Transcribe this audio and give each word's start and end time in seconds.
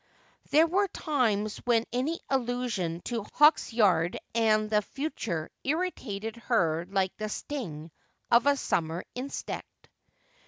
There 0.49 0.65
were 0.65 0.87
times 0.87 1.57
when 1.59 1.85
any 1.93 2.19
allusion 2.27 3.01
to 3.01 3.21
Hawksyard 3.35 4.17
and 4.33 4.67
the 4.67 4.81
future 4.81 5.51
irritated 5.63 6.37
her 6.37 6.87
like 6.89 7.15
the 7.17 7.29
sting 7.29 7.91
of 8.31 8.47
a 8.47 8.57
summer 8.57 9.05
insect. 9.13 9.89